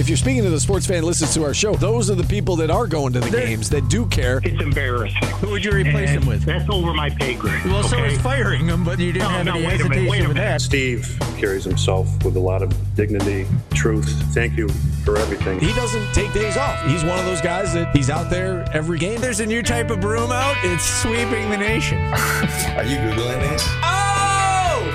[0.00, 2.24] if you're speaking to the sports fan that listens to our show, those are the
[2.24, 4.40] people that are going to the games that do care.
[4.42, 5.22] It's embarrassing.
[5.40, 6.42] Who would you replace And him with?
[6.44, 7.62] That's over my pay grade.
[7.66, 8.14] Well, so okay?
[8.14, 10.28] is firing him, but you didn't No, have no, any wait a minute, wait a
[10.28, 10.62] with that.
[10.62, 14.08] Steve carries himself with a lot of dignity, truth.
[14.32, 14.68] Thank you
[15.04, 15.60] for everything.
[15.60, 16.82] He doesn't take days off.
[16.86, 19.20] He's one of those guys that he's out there every game.
[19.20, 20.56] There's a new type of broom out.
[20.64, 21.98] It's sweeping the nation.
[22.06, 23.66] Are you Googling this?
[23.82, 23.99] Oh!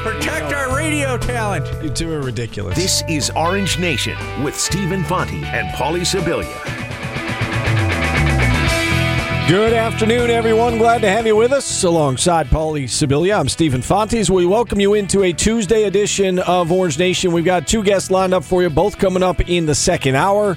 [0.05, 1.65] Protect our radio talent.
[1.83, 2.77] You two are ridiculous.
[2.77, 6.45] This is Orange Nation with Steve Infanti and Paulie Sibilia.
[9.49, 10.77] Good afternoon, everyone.
[10.77, 13.39] Glad to have you with us alongside Paulie Sibilia.
[13.39, 14.29] I'm Stephen Fontes.
[14.29, 17.31] We welcome you into a Tuesday edition of Orange Nation.
[17.31, 20.55] We've got two guests lined up for you, both coming up in the second hour.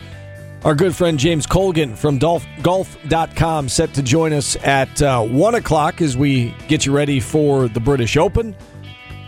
[0.63, 5.55] Our good friend James Colgan from Dolph, golf.com set to join us at uh, 1
[5.55, 8.55] o'clock as we get you ready for the British Open.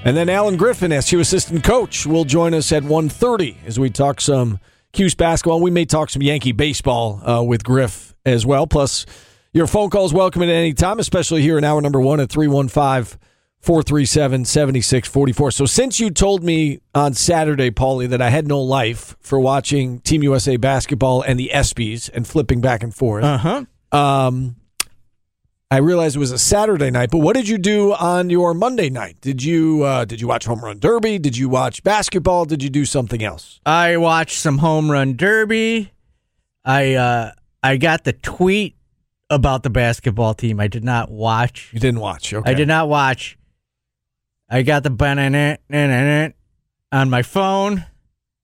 [0.02, 4.20] And then Alan Griffin, SU assistant coach, will join us at 1.30 as we talk
[4.20, 4.58] some
[4.92, 5.60] Cuse basketball.
[5.60, 8.66] We may talk some Yankee baseball uh, with Griff as well.
[8.66, 9.04] Plus,
[9.52, 13.18] your phone calls welcome at any time, especially here in hour number one at 315
[13.60, 15.50] 437 7644.
[15.50, 20.00] So, since you told me on Saturday, Paulie, that I had no life for watching
[20.00, 23.64] Team USA basketball and the ESPYs and flipping back and forth, Uh huh.
[23.92, 24.56] um,
[25.72, 27.10] I realized it was a Saturday night.
[27.12, 29.20] But what did you do on your Monday night?
[29.20, 31.18] Did you uh, did you watch Home Run Derby?
[31.18, 32.44] Did you watch basketball?
[32.44, 33.60] Did you do something else?
[33.64, 35.92] I watched some home run derby.
[36.64, 38.74] I uh, I got the tweet
[39.30, 40.58] about the basketball team.
[40.58, 41.70] I did not watch.
[41.72, 42.34] You didn't watch.
[42.34, 42.50] Okay.
[42.50, 43.38] I did not watch.
[44.48, 46.34] I got the banana
[46.90, 47.86] on my phone,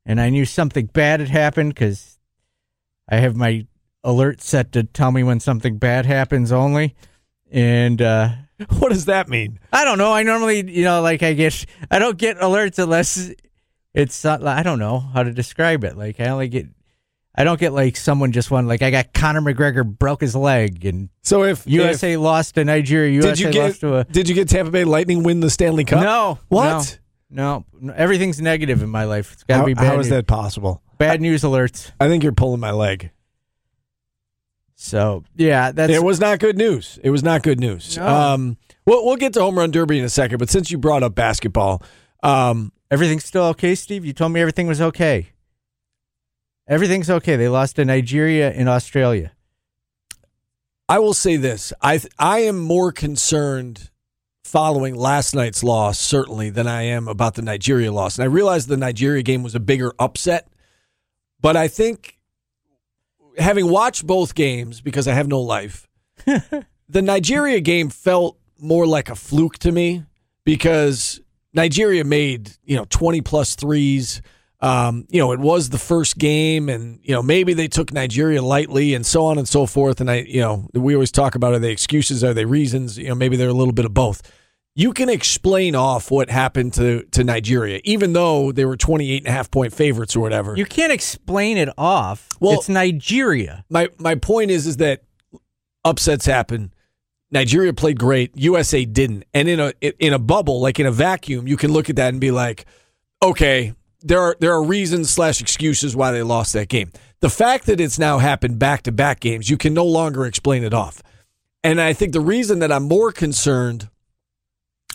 [0.05, 2.21] and I knew something bad had happened because
[3.09, 3.67] I have my
[4.05, 6.95] alert set to tell me when something bad happens only.
[7.51, 8.31] And uh,
[8.79, 9.59] What does that mean?
[9.73, 10.13] I don't know.
[10.13, 13.33] I normally, you know, like I get, I don't get alerts unless
[13.95, 14.47] it's not.
[14.47, 15.97] I don't know how to describe it.
[15.97, 16.67] Like I only get,
[17.35, 18.67] I don't get like someone just won.
[18.67, 22.65] Like I got Conor McGregor broke his leg and So if USA if- lost to
[22.65, 23.13] Nigeria.
[23.13, 25.51] USA did you get lost to a did you get Tampa Bay Lightning win the
[25.51, 26.01] Stanley Cup?
[26.03, 26.39] no.
[26.49, 26.99] What?
[27.29, 29.33] No, no, everything's negative in my life.
[29.33, 29.85] It's got to be bad.
[29.87, 30.11] how is news.
[30.11, 30.81] that possible?
[30.97, 31.91] Bad news alerts.
[31.99, 33.11] I think you're pulling my leg.
[34.77, 36.99] So yeah, that's it was not good news.
[37.03, 37.97] It was not good news.
[37.97, 38.07] No.
[38.07, 41.03] Um, we'll we'll get to home run derby in a second, but since you brought
[41.03, 41.83] up basketball,
[42.23, 44.05] um, everything's still okay, Steve.
[44.05, 45.31] You told me everything was okay.
[46.69, 47.37] Everything's okay.
[47.37, 49.33] They lost to Nigeria and Australia.
[50.91, 53.91] I will say this: I th- I am more concerned
[54.45, 58.19] following last night's loss certainly than I am about the Nigeria loss.
[58.19, 60.49] And I realize the Nigeria game was a bigger upset,
[61.41, 62.16] but I think
[63.37, 65.87] having watched both games because I have no life,
[66.89, 70.05] the Nigeria game felt more like a fluke to me
[70.45, 71.21] because
[71.53, 74.23] Nigeria made you know twenty plus threes.
[74.59, 78.43] Um, you know, it was the first game, and you know maybe they took Nigeria
[78.43, 80.01] lightly, and so on and so forth.
[80.01, 82.97] And I, you know, we always talk about are they excuses, are they reasons?
[82.97, 84.23] You know, maybe they're a little bit of both.
[84.79, 89.27] You can explain off what happened to to Nigeria, even though they were 28 and
[89.27, 90.55] a half point favorites or whatever.
[90.55, 92.29] You can't explain it off.
[92.41, 93.65] Well- it's Nigeria.
[93.71, 95.03] my my point is is that
[95.83, 96.75] upsets happen.
[97.31, 101.49] Nigeria played great, USA didn't, and in a in a bubble, like in a vacuum,
[101.49, 102.67] you can look at that and be like,
[103.23, 103.73] okay,
[104.03, 106.93] there are there are reasons slash excuses why they lost that game.
[107.21, 110.65] The fact that it's now happened back to back games, you can no longer explain
[110.65, 111.03] it off.
[111.65, 113.89] And I think the reason that I'm more concerned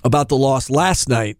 [0.03, 1.37] about the loss last night,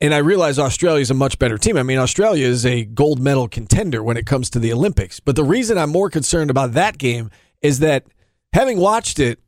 [0.00, 1.76] and I realize Australia is a much better team.
[1.76, 5.20] I mean, Australia is a gold medal contender when it comes to the Olympics.
[5.20, 7.30] But the reason I'm more concerned about that game
[7.60, 8.06] is that
[8.54, 9.38] having watched it,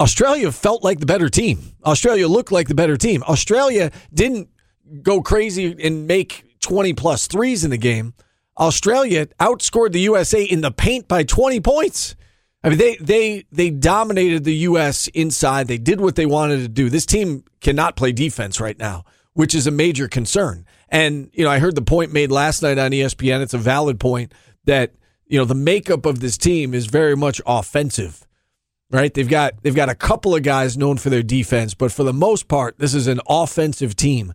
[0.00, 1.60] Australia felt like the better team.
[1.84, 3.22] Australia looked like the better team.
[3.22, 4.48] Australia didn't
[5.02, 8.14] go crazy and make 20 plus threes in the game.
[8.58, 12.16] Australia outscored the USA in the paint by 20 points.
[12.64, 15.06] I mean, they they they dominated the U.S.
[15.08, 15.68] inside.
[15.68, 16.88] They did what they wanted to do.
[16.88, 19.04] This team cannot play defense right now,
[19.34, 20.64] which is a major concern.
[20.88, 23.42] And you know, I heard the point made last night on ESPN.
[23.42, 24.32] It's a valid point
[24.64, 24.94] that
[25.26, 28.26] you know the makeup of this team is very much offensive.
[28.90, 29.12] Right?
[29.12, 32.12] They've got they've got a couple of guys known for their defense, but for the
[32.14, 34.32] most part, this is an offensive team.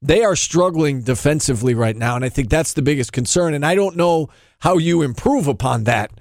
[0.00, 3.54] They are struggling defensively right now, and I think that's the biggest concern.
[3.54, 4.28] And I don't know
[4.60, 6.12] how you improve upon that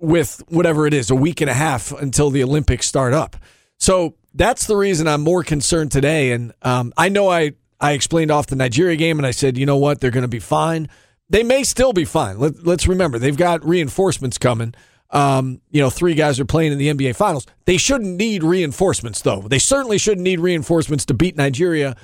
[0.00, 3.36] with whatever it is, a week and a half until the Olympics start up.
[3.76, 6.32] So that's the reason I'm more concerned today.
[6.32, 9.66] And um, I know I, I explained off the Nigeria game and I said, you
[9.66, 10.88] know what, they're going to be fine.
[11.28, 12.38] They may still be fine.
[12.38, 14.74] Let, let's remember, they've got reinforcements coming.
[15.10, 17.46] Um, you know, three guys are playing in the NBA Finals.
[17.64, 19.40] They shouldn't need reinforcements, though.
[19.40, 21.96] They certainly shouldn't need reinforcements to beat Nigeria.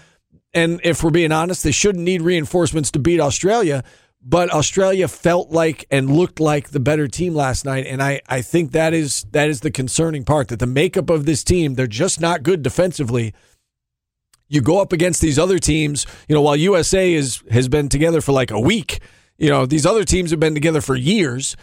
[0.52, 3.84] And if we're being honest, they shouldn't need reinforcements to beat Australia.
[4.28, 8.42] But Australia felt like and looked like the better team last night, and I, I
[8.42, 11.86] think that is that is the concerning part that the makeup of this team they're
[11.86, 13.32] just not good defensively.
[14.48, 18.20] You go up against these other teams, you know, while USA is has been together
[18.20, 18.98] for like a week,
[19.38, 21.56] you know, these other teams have been together for years,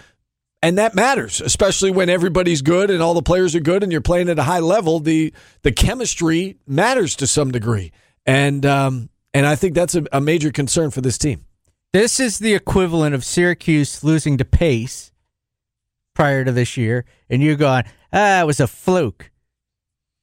[0.62, 4.00] and that matters, especially when everybody's good and all the players are good and you're
[4.00, 5.02] playing at a high level.
[5.02, 5.34] The
[5.64, 7.92] the chemistry matters to some degree,
[8.26, 11.44] and um, and I think that's a, a major concern for this team.
[11.94, 15.12] This is the equivalent of Syracuse losing to Pace
[16.16, 19.30] prior to this year, and you going, ah, it was a fluke.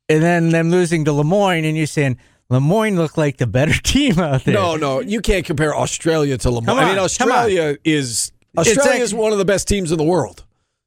[0.09, 2.19] And then them losing to Le Moyne, and you saying,
[2.49, 4.55] Le Moyne looked like the better team out there.
[4.55, 6.77] No, no, you can't compare Australia to Le Moyne.
[6.77, 10.45] I mean, Australia is Australia is one of the best teams in the world.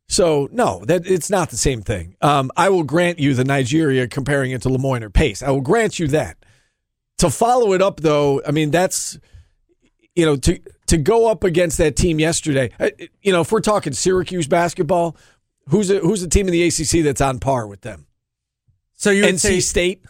[0.10, 2.18] So no, that it's not the same thing.
[2.22, 5.42] Um, I will grant you the Nigeria comparing it to Le Moyne or Pace.
[5.42, 6.38] I will grant you that.
[7.20, 9.18] To follow it up, though, I mean that's
[10.14, 10.60] you know to
[10.94, 12.70] to go up against that team yesterday.
[12.80, 12.90] uh,
[13.24, 15.18] You know, if we're talking Syracuse basketball,
[15.70, 18.06] who's a, who's the team in the ACC that's on par with them?
[18.94, 20.06] So you NC say State.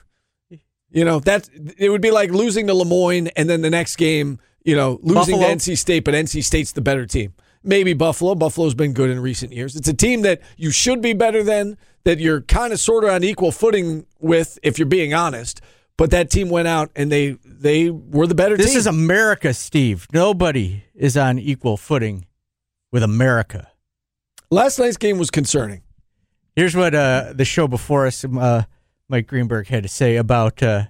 [0.92, 3.96] You know that it would be like losing to Le Moyne and then the next
[3.96, 5.56] game, you know, losing Buffalo?
[5.56, 7.34] to NC State, but NC State's the better team.
[7.64, 8.36] Maybe Buffalo.
[8.36, 9.78] Buffalo's been good in recent years.
[9.78, 13.10] It's a team that you should be better than, that you're kind of sort of
[13.10, 15.62] on equal footing with, if you're being honest.
[15.96, 18.74] But that team went out and they they were the better this team.
[18.76, 20.06] This is America, Steve.
[20.14, 22.26] Nobody is on equal footing
[22.92, 23.70] with America.
[24.52, 25.82] Last night's game was concerning.
[26.56, 28.64] Here's what uh, the show before us, uh,
[29.10, 30.84] Mike Greenberg, had to say about uh,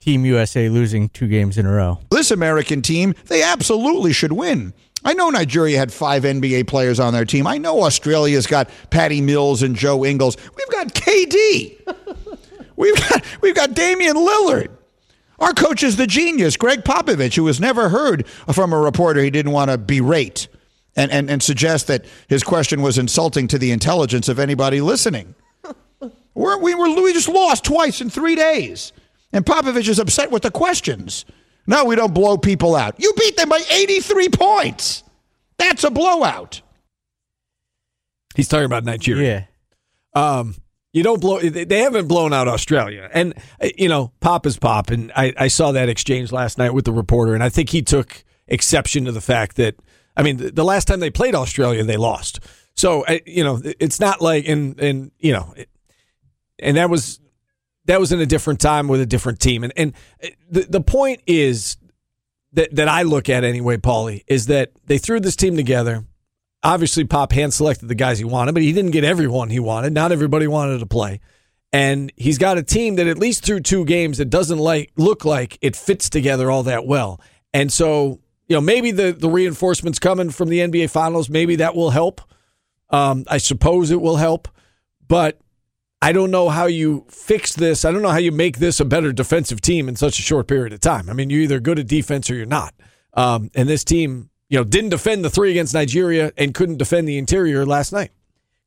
[0.00, 2.00] Team USA losing two games in a row.
[2.10, 4.72] This American team, they absolutely should win.
[5.04, 7.46] I know Nigeria had five NBA players on their team.
[7.46, 10.36] I know Australia's got Patty Mills and Joe Ingles.
[10.56, 12.36] We've got KD.
[12.76, 14.75] we've got we've got Damian Lillard.
[15.38, 19.30] Our coach is the genius, Gregg Popovich, who has never heard from a reporter he
[19.30, 20.48] didn't want to berate
[20.96, 25.34] and, and, and suggest that his question was insulting to the intelligence of anybody listening.
[26.34, 28.92] We're, we were we just lost twice in three days,
[29.32, 31.24] and Popovich is upset with the questions.
[31.66, 32.94] No, we don't blow people out.
[32.98, 35.02] You beat them by 83 points.
[35.58, 36.60] That's a blowout.
[38.34, 39.48] He's talking about Nigeria.
[40.14, 40.38] Yeah.
[40.38, 40.54] Um,
[40.96, 41.38] you don't blow.
[41.40, 44.88] They haven't blown out Australia, and uh, you know, pop is pop.
[44.88, 47.82] And I, I saw that exchange last night with the reporter, and I think he
[47.82, 49.74] took exception to the fact that
[50.16, 52.40] I mean, the, the last time they played Australia, they lost.
[52.76, 55.52] So uh, you know, it's not like and and you know,
[56.60, 57.20] and that was
[57.84, 59.64] that was in a different time with a different team.
[59.64, 59.92] And and
[60.24, 61.76] uh, the the point is
[62.54, 66.06] that that I look at anyway, Paulie, is that they threw this team together
[66.66, 69.92] obviously Pop hand selected the guys he wanted, but he didn't get everyone he wanted.
[69.92, 71.20] Not everybody wanted to play.
[71.72, 75.24] And he's got a team that at least through two games that doesn't like look
[75.24, 77.20] like it fits together all that well.
[77.54, 81.76] And so, you know, maybe the the reinforcements coming from the NBA finals, maybe that
[81.76, 82.20] will help.
[82.90, 84.48] Um, I suppose it will help,
[85.06, 85.40] but
[86.02, 87.84] I don't know how you fix this.
[87.84, 90.46] I don't know how you make this a better defensive team in such a short
[90.46, 91.10] period of time.
[91.10, 92.74] I mean, you're either good at defense or you're not.
[93.14, 97.08] Um, and this team you know, didn't defend the three against Nigeria and couldn't defend
[97.08, 98.10] the interior last night.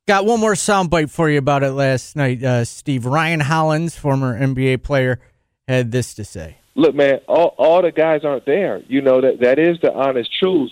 [0.06, 3.06] Got one more soundbite for you about it last night, uh, Steve.
[3.06, 5.20] Ryan Hollins, former NBA player,
[5.68, 6.56] had this to say.
[6.74, 8.82] Look, man, all, all the guys aren't there.
[8.88, 10.70] You know that that is the honest truth.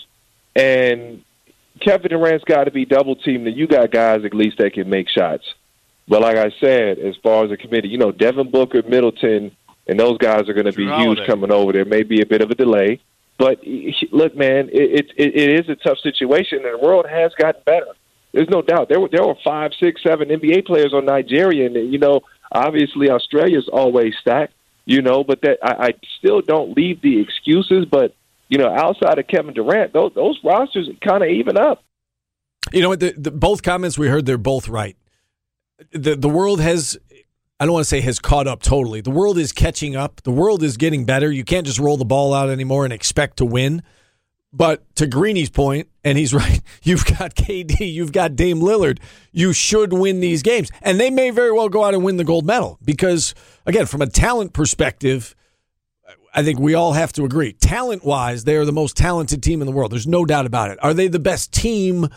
[0.56, 1.22] And
[1.81, 3.46] Kevin Durant's got to be double teamed.
[3.46, 5.44] And you got guys at least that can make shots.
[6.08, 9.55] But like I said, as far as the committee, you know, Devin Booker, Middleton,
[9.86, 11.72] and those guys are going to be huge coming over.
[11.72, 13.00] There may be a bit of a delay.
[13.38, 13.60] But
[14.10, 17.86] look, man, it, it it is a tough situation, and the world has gotten better.
[18.32, 18.88] There's no doubt.
[18.88, 23.10] There were there were five, six, seven NBA players on Nigeria, and you know, obviously
[23.10, 24.54] Australia's always stacked.
[24.84, 27.84] You know, but that I, I still don't leave the excuses.
[27.84, 28.14] But
[28.48, 31.84] you know, outside of Kevin Durant, those those rosters kind of even up.
[32.72, 32.96] You know?
[32.96, 34.96] The, the, both comments we heard, they're both right.
[35.92, 36.98] The the world has
[37.60, 39.00] I don't want to say has caught up totally.
[39.00, 40.22] The world is catching up.
[40.22, 41.31] The world is getting better.
[41.31, 43.82] You can't just roll the ball out anymore and expect to win.
[44.53, 48.98] But to Greeny's point, and he's right, you've got KD, you've got Dame Lillard.
[49.32, 50.70] You should win these games.
[50.82, 53.34] And they may very well go out and win the gold medal because,
[53.67, 55.34] again, from a talent perspective,
[56.32, 57.55] I think we all have to agree.
[57.55, 59.91] Talent wise, they are the most talented team in the world.
[59.91, 60.79] There's no doubt about it.
[60.82, 62.08] Are they the best team,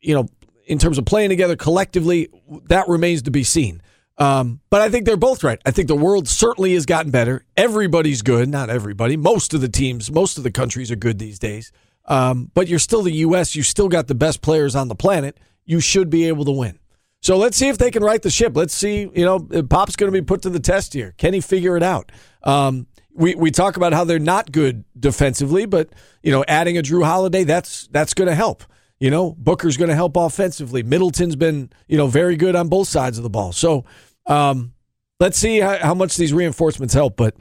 [0.00, 0.28] you know,
[0.66, 2.28] in terms of playing together collectively?
[2.66, 3.80] That remains to be seen.
[4.16, 5.60] Um, but I think they're both right.
[5.66, 7.44] I think the world certainly has gotten better.
[7.56, 8.48] Everybody's good.
[8.48, 9.16] Not everybody.
[9.16, 11.72] Most of the teams, most of the countries are good these days.
[12.06, 13.56] Um, but you're still the U.S.
[13.56, 15.38] You still got the best players on the planet.
[15.64, 16.78] You should be able to win.
[17.22, 18.54] So let's see if they can right the ship.
[18.54, 19.10] Let's see.
[19.14, 21.14] You know, Pop's going to be put to the test here.
[21.16, 22.12] Can he figure it out?
[22.42, 25.88] Um, we we talk about how they're not good defensively, but
[26.22, 28.64] you know, adding a Jrue Holiday that's that's going to help.
[29.00, 30.82] You know, Booker's going to help offensively.
[30.82, 33.52] Middleton's been you know very good on both sides of the ball.
[33.52, 33.84] So
[34.26, 34.74] um,
[35.20, 37.16] let's see how, how much these reinforcements help.
[37.16, 37.34] But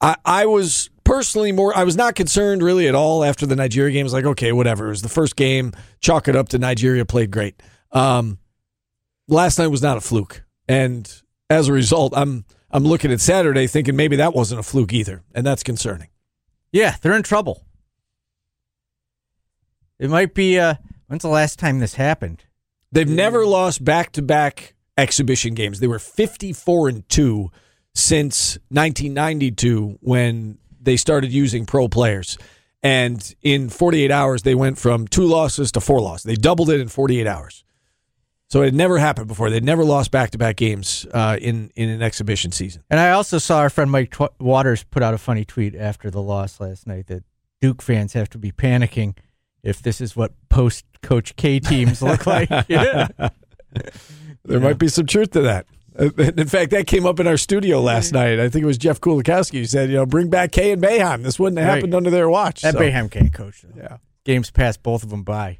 [0.00, 3.92] I, I was personally more I was not concerned really at all after the Nigeria
[3.92, 4.02] game.
[4.02, 4.86] I was like, okay, whatever.
[4.86, 5.72] It was the first game.
[6.00, 7.62] Chalk it up to Nigeria played great.
[7.92, 8.38] Um,
[9.28, 11.10] last night was not a fluke, and
[11.48, 15.22] as a result, I'm I'm looking at Saturday thinking maybe that wasn't a fluke either,
[15.34, 16.08] and that's concerning.
[16.72, 17.64] Yeah, they're in trouble.
[19.98, 20.58] It might be.
[20.58, 20.74] Uh,
[21.06, 22.44] when's the last time this happened?
[22.92, 25.80] They've never lost back to back exhibition games.
[25.80, 27.50] They were 54 and 2
[27.94, 32.38] since 1992 when they started using pro players.
[32.82, 36.24] And in 48 hours, they went from two losses to four losses.
[36.24, 37.64] They doubled it in 48 hours.
[38.48, 39.50] So it had never happened before.
[39.50, 42.82] They'd never lost back to back games uh, in in an exhibition season.
[42.88, 46.10] And I also saw our friend Mike Tw- Waters put out a funny tweet after
[46.10, 47.24] the loss last night that
[47.60, 49.16] Duke fans have to be panicking
[49.62, 52.48] if this is what post Coach K teams look like.
[52.68, 53.08] Yeah.
[54.44, 55.66] There might be some truth to that.
[55.98, 58.40] Uh, In fact, that came up in our studio last night.
[58.40, 61.22] I think it was Jeff Kulikowski who said, you know, bring back K and Boeheim.
[61.22, 61.74] This wouldn't have Right.
[61.76, 62.62] happened under their watch.
[62.62, 63.62] That So- Boeheim can't coach.
[63.62, 63.80] Though.
[63.82, 63.96] Yeah.
[64.24, 65.58] Games passed both of them by.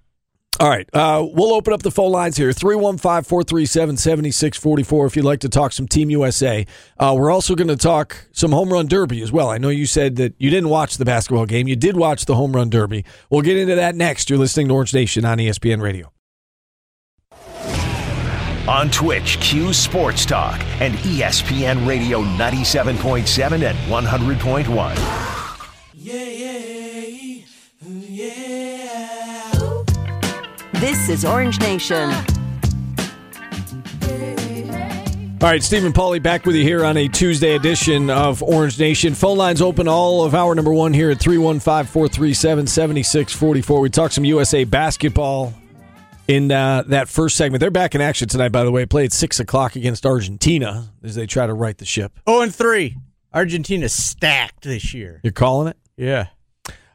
[0.60, 0.88] All right.
[0.92, 5.48] Uh, we'll open up the phone lines here 315 437 7644 if you'd like to
[5.48, 6.66] talk some Team USA.
[6.98, 9.50] Uh, we're also going to talk some home run derby as well.
[9.50, 12.34] I know you said that you didn't watch the basketball game, you did watch the
[12.34, 13.04] home run derby.
[13.30, 14.30] We'll get into that next.
[14.30, 16.12] You're listening to Orange Nation on ESPN Radio.
[18.68, 25.38] On Twitch, Q Sports Talk and ESPN Radio 97.7 and 100.1.
[30.80, 32.08] This is Orange Nation.
[35.40, 39.14] All right, Stephen Paulie back with you here on a Tuesday edition of Orange Nation.
[39.16, 43.80] Phone lines open all of hour number one here at 315 437 7644.
[43.80, 45.52] We talk some USA basketball
[46.28, 47.60] in uh, that first segment.
[47.60, 48.86] They're back in action tonight, by the way.
[48.86, 52.12] Play at 6 o'clock against Argentina as they try to right the ship.
[52.24, 52.96] Oh, and three.
[53.34, 55.20] Argentina stacked this year.
[55.24, 55.76] You're calling it?
[55.96, 56.26] Yeah.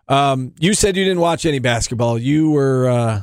[0.08, 2.18] Um, you said you didn't watch any basketball.
[2.18, 3.22] You were uh,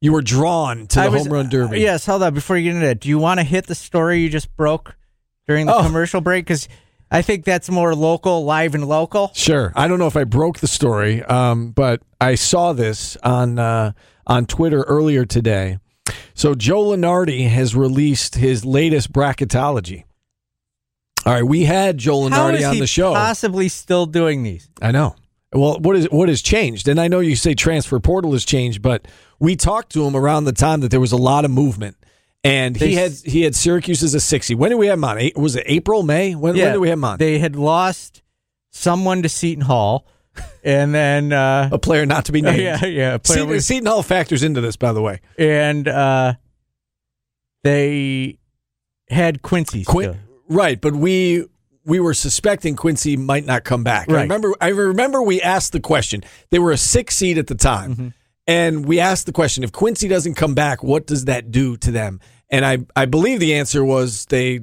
[0.00, 1.76] you were drawn to the I was- home run derby.
[1.76, 2.34] uh, yes, hold on.
[2.34, 4.96] Before you get into that, do you want to hit the story you just broke
[5.46, 5.82] during the Oh.
[5.82, 6.44] commercial break?
[6.44, 6.68] Because
[7.10, 9.30] I think that's more local, live and local.
[9.34, 9.72] Sure.
[9.74, 13.92] I don't know if I broke the story, um, but I saw this on uh,
[14.26, 15.78] on Twitter earlier today.
[16.34, 20.04] So Joe Lunardi has released his latest bracketology.
[21.26, 23.12] All right, we had Joe How Lunardi on he the show.
[23.12, 24.68] possibly still doing these?
[24.80, 25.16] I know.
[25.52, 26.88] Well, what is what has changed?
[26.88, 29.08] And I know you say transfer portal has changed, but
[29.38, 31.96] we talked to him around the time that there was a lot of movement,
[32.44, 34.54] and he had he had Syracuse as a sixty.
[34.54, 35.30] When did we have him on?
[35.36, 36.34] Was it April, May?
[36.34, 37.18] When, when did we have him on?
[37.18, 38.22] They had lost
[38.70, 40.06] someone to Seton Hall,
[40.64, 42.60] and then uh, a player not to be named.
[42.60, 45.20] yeah, yeah, a player Seton, Seton Hall factors into this, by the way.
[45.38, 46.34] and uh,
[47.64, 48.38] they
[49.08, 49.82] had Quincy.
[49.82, 49.92] still.
[49.94, 51.44] Quin- right, but we
[51.84, 54.10] we were suspecting Quincy might not come back.
[54.10, 56.22] I remember I remember we asked the question.
[56.50, 57.92] They were a six seed at the time.
[57.94, 58.08] Mm-hmm.
[58.48, 61.90] And we asked the question, if Quincy doesn't come back, what does that do to
[61.92, 62.18] them?
[62.50, 64.60] And I, I believe the answer was they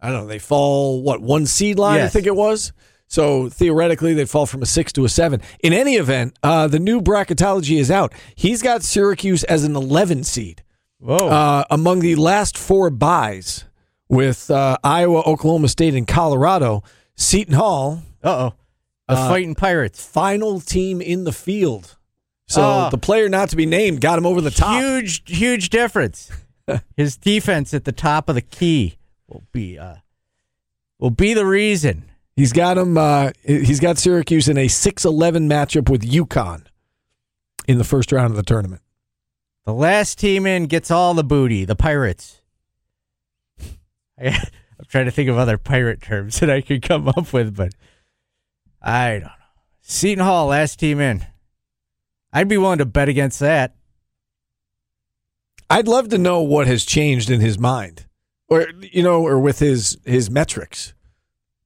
[0.00, 2.72] I don't know, they fall what, one seed line, I think it was.
[3.06, 5.42] So theoretically they fall from a six to a seven.
[5.62, 8.14] In any event, uh, the new bracketology is out.
[8.34, 10.62] He's got Syracuse as an eleven seed
[11.00, 11.16] Whoa!
[11.16, 13.64] uh, among the last four buys
[14.08, 16.82] with uh, Iowa, Oklahoma State, and Colorado.
[17.16, 18.54] Seton Hall, Uh oh,
[19.08, 20.02] the fighting Pirates.
[20.02, 21.98] final team in the field.
[22.50, 22.90] So Oh.
[22.90, 24.80] the player not to be named got him over the top.
[24.82, 26.30] Huge, huge difference.
[26.96, 28.96] His defense at the top of the key
[29.28, 29.96] will be uh,
[30.98, 32.10] will be the reason.
[32.34, 32.98] He's got him.
[32.98, 36.64] Uh, he's got Syracuse in a 6-11 matchup with UConn
[37.68, 38.82] in the first round of the tournament.
[39.64, 41.64] The last team in gets all the booty.
[41.64, 42.40] The Pirates.
[44.18, 44.26] I,
[44.78, 47.72] I'm trying to think of other pirate terms that I could come up with, but
[48.82, 49.30] I don't know.
[49.82, 51.26] Seton Hall, last team in.
[52.32, 53.74] I'd be willing to bet against that.
[55.68, 58.06] I'd love to know what has changed in his mind,
[58.48, 60.94] or you know, or with his his metrics.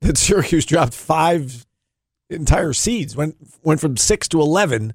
[0.01, 1.67] That Syracuse dropped five
[2.29, 4.93] entire seeds, went went from six to eleven,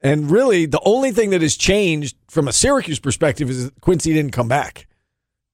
[0.00, 4.12] and really the only thing that has changed from a Syracuse perspective is that Quincy
[4.12, 4.88] didn't come back.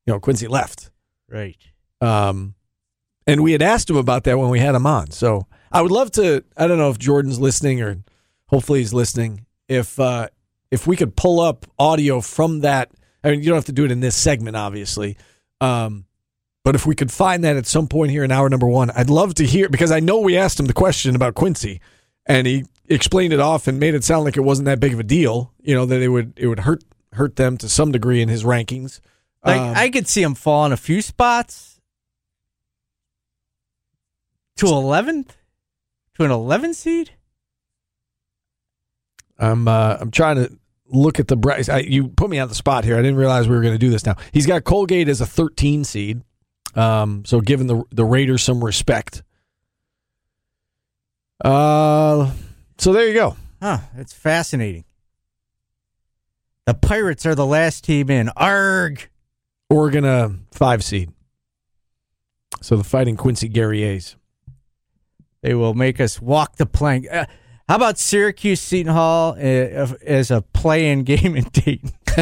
[0.07, 0.91] You know, Quincy left.
[1.29, 1.59] Right.
[2.01, 2.55] Um,
[3.27, 5.11] and we had asked him about that when we had him on.
[5.11, 6.45] So I would love to.
[6.57, 7.99] I don't know if Jordan's listening or
[8.49, 9.47] hopefully he's listening.
[9.69, 10.29] If uh,
[10.71, 12.91] if we could pull up audio from that,
[13.25, 15.17] I mean, you don't have to do it in this segment, obviously.
[15.61, 16.05] Um,
[16.65, 19.09] But if we could find that at some point here in hour number one, I'd
[19.09, 21.81] love to hear because I know we asked him the question about Quincy,
[22.27, 25.01] and he explained it off and made it sound like it wasn't that big of
[25.01, 25.53] a deal.
[25.61, 28.45] You know that it would it would hurt hurt them to some degree in his
[28.45, 29.01] rankings.
[29.45, 31.81] Like Um, I could see him falling a few spots
[34.57, 35.37] to eleventh,
[36.17, 37.13] to an eleven seed.
[39.39, 40.59] I'm uh, I'm trying to
[40.91, 41.69] look at the Bryce.
[41.69, 42.95] You put me on the spot here.
[42.95, 44.17] I didn't realize we were going to do this now.
[44.33, 46.23] He's got Colgate as a 13 seed.
[46.75, 49.23] Um, so giving the the Raiders some respect.
[51.45, 52.33] Uh,
[52.79, 53.37] so there you go.
[53.63, 54.85] Huh, it's fascinating.
[56.67, 58.29] The Pirates are the last team in.
[58.37, 59.09] Arg.
[59.71, 61.13] Oregon a five seed.
[62.61, 64.17] So the Fighting Quincy Guerriers.
[65.43, 67.07] They will make us walk the plank.
[67.11, 67.27] Uh,
[67.69, 71.93] how about Syracuse Seton Hall uh, as a play-in game in Dayton?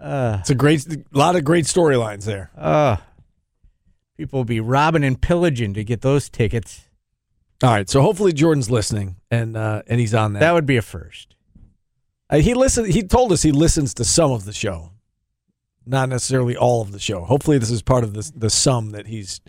[0.00, 2.50] uh, It's a great, a lot of great storylines there.
[2.56, 2.96] uh,
[4.16, 6.82] people will be robbing and pillaging to get those tickets.
[7.62, 10.40] All right, so hopefully Jordan's listening and uh, and he's on that.
[10.40, 11.34] That would be a first.
[12.28, 12.88] Uh, he listened.
[12.92, 14.90] He told us he listens to some of the show,
[15.86, 17.24] not necessarily all of the show.
[17.24, 19.40] Hopefully, this is part of the the sum that he's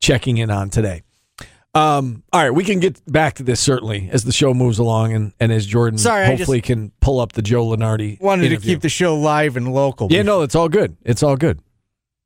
[0.00, 1.02] checking in on today.
[1.76, 5.12] Um, all right, we can get back to this certainly as the show moves along
[5.12, 8.20] and, and as Jordan Sorry, I hopefully can pull up the Joe Lunardi.
[8.20, 8.58] Wanted interview.
[8.60, 10.08] to keep the show live and local.
[10.10, 10.96] Yeah, no, it's all good.
[11.04, 11.60] It's all good.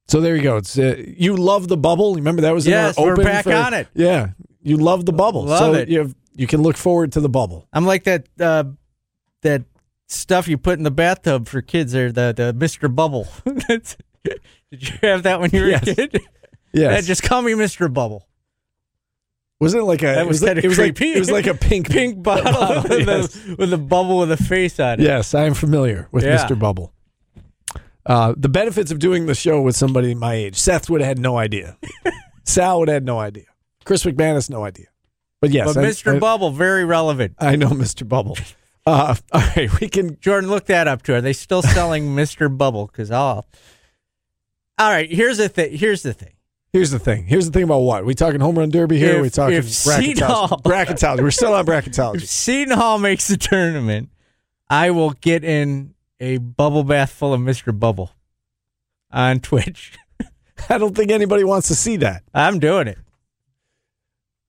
[0.07, 0.57] So there you go.
[0.57, 2.15] It's uh, you love the bubble.
[2.15, 3.89] Remember that was in Yes, our we're open back for- on it.
[3.95, 4.29] Yeah,
[4.63, 5.45] you love the bubble.
[5.45, 5.89] Love so it.
[5.89, 7.67] You have, you can look forward to the bubble.
[7.73, 8.65] I'm like that uh,
[9.43, 9.63] that
[10.07, 12.93] stuff you put in the bathtub for kids or the the Mr.
[12.95, 13.27] Bubble.
[13.45, 15.89] That's- Did you have that when you were Yes.
[15.89, 16.21] a kid?
[16.73, 17.07] Yes.
[17.07, 17.93] Just call me Mr.
[17.93, 18.27] Bubble.
[19.61, 20.07] Wasn't it like a?
[20.07, 23.07] That it was like, it was like it was like a pink Pink bottle, with,
[23.07, 23.37] yes.
[23.47, 25.05] a, with a bubble with a face on it.
[25.05, 26.39] Yes, I am familiar with Yeah.
[26.39, 26.59] Mr.
[26.59, 26.93] Bubble.
[28.07, 30.57] Uh, the benefits of doing the show with somebody my age.
[30.57, 31.77] Seth would have had no idea.
[32.45, 33.45] Sal would have had no idea.
[33.85, 34.87] Chris McManus, no idea.
[35.43, 36.17] But yes, but I- Mr.
[36.17, 37.35] I, Bubble, very relevant.
[37.39, 38.09] I know Mr.
[38.09, 38.39] Bubble.
[38.87, 40.19] Uh, all right, we can.
[40.21, 41.15] Jordan, look that up to.
[41.15, 42.55] Are they still selling Mr.
[42.57, 42.87] Bubble?
[42.87, 43.47] Because I'll.
[44.79, 45.77] All right, here's the thing.
[45.77, 46.33] Here's the thing.
[46.73, 47.25] Here's the thing.
[47.27, 49.17] Here's the thing about what we talking home run derby here.
[49.17, 50.63] If- we talking if bracketology.
[50.63, 51.23] Bracketology.
[51.23, 52.17] We're still on bracketology.
[52.23, 52.29] If.
[52.29, 54.11] Seton Hall makes the tournament,
[54.69, 57.77] I will get in a bubble bath full of Mr.
[57.77, 58.13] Bubble
[59.11, 59.99] on Twitch.
[60.69, 62.23] I don't think anybody wants to see that.
[62.33, 62.99] I'm doing it.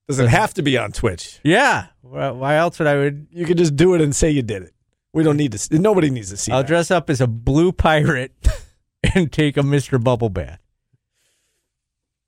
[0.07, 1.39] Does it have to be on Twitch?
[1.43, 1.88] Yeah.
[2.01, 3.27] Why why else would I would?
[3.31, 4.73] You could just do it and say you did it.
[5.13, 5.57] We don't need to.
[5.57, 6.51] see- Nobody needs to see.
[6.51, 6.67] I'll that.
[6.67, 8.31] dress up as a blue pirate
[9.15, 10.01] and take a Mr.
[10.03, 10.60] Bubble bath.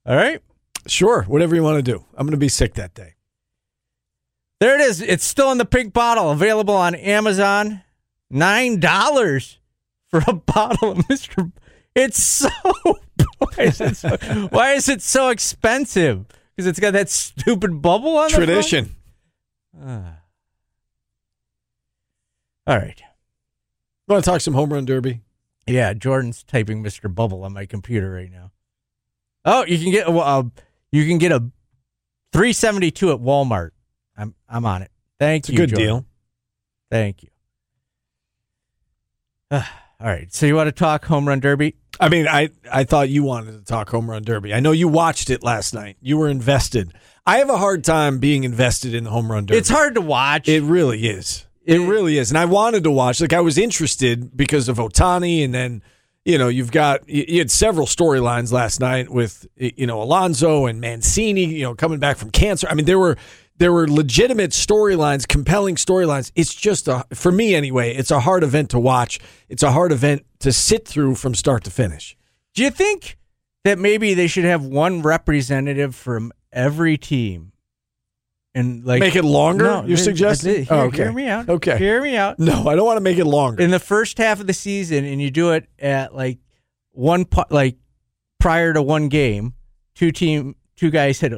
[0.06, 0.42] All right.
[0.88, 2.04] Sure, whatever you want to do.
[2.16, 3.16] I'm going to be sick that day.
[4.60, 5.02] There it is.
[5.02, 7.84] It's still in the pink bottle, available on Amazon.
[8.30, 9.60] Nine dollars
[10.10, 11.52] for a bottle of Mr.
[11.96, 12.50] It's so
[13.38, 14.18] why is it so,
[14.50, 16.26] why is it so expensive?
[16.56, 18.50] Because it's got that stupid bubble on the front?
[18.50, 18.96] Tradition.
[19.80, 20.20] Ah.
[22.66, 23.02] All right.
[24.08, 25.22] Want to talk some home run derby?
[25.68, 27.14] Yeah, Jordan's typing Mr.
[27.14, 28.52] Bubble on my computer right now.
[29.46, 30.44] Oh, you can get well, uh,
[30.92, 31.40] you can get a
[32.32, 33.72] 372 at Walmart.
[34.18, 34.92] I'm I'm on it.
[35.20, 35.58] Thank It's a you.
[35.58, 35.86] good Jordan.
[35.86, 36.06] deal.
[36.92, 37.30] Thank you.
[39.52, 39.62] All
[40.10, 40.34] right.
[40.34, 41.76] So you want to talk home run derby?
[42.00, 44.54] I mean, I, I thought you wanted to talk home run derby.
[44.54, 45.98] I know you watched it last night.
[46.02, 46.94] You were invested.
[47.26, 49.60] I have a hard time being invested in the home run derby.
[49.60, 50.50] It's hard to watch.
[50.50, 51.46] It really is.
[51.66, 52.32] It really is.
[52.32, 53.22] And I wanted to watch.
[53.22, 55.82] Like I was interested because of Ohtani, and then
[56.26, 60.80] you know you've got you had several storylines last night with you know Alonso and
[60.82, 61.46] Mancini.
[61.46, 62.68] You know coming back from cancer.
[62.70, 63.18] I mean there were
[63.58, 66.32] there were legitimate storylines, compelling storylines.
[66.36, 67.94] It's just a for me anyway.
[67.96, 69.20] It's a hard event to watch.
[69.50, 72.18] It's a hard event to sit through from start to finish.
[72.54, 73.18] Do you think
[73.64, 77.53] that maybe they should have one representative from every team?
[78.56, 79.64] And like Make it longer?
[79.64, 80.54] No, You're suggesting?
[80.56, 80.98] th- Oh, Hear, okay.
[81.04, 81.50] hear me out.
[81.50, 81.78] Okay.
[81.78, 82.38] Hear me out.
[82.38, 83.64] No, I don't want to make it longer.
[83.64, 86.38] in the first half of the season and you do it at like
[86.92, 87.78] one like
[88.40, 89.54] prior to one game
[89.96, 91.34] two team two guys hit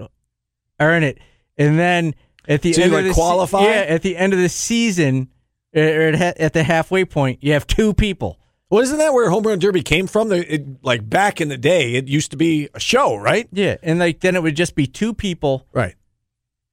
[0.79, 1.17] earn it
[1.57, 2.13] and then
[2.47, 5.29] at the So end like, of the se- yeah at the end of the season
[5.75, 9.13] uh, or at, ha- at the halfway point you have two people Well, isn't that
[9.13, 10.27] where home run derby came from?
[10.29, 13.47] The- It, like back in the day, it used to be a show, right?
[13.53, 15.95] yeah and like then it would just be two people Right.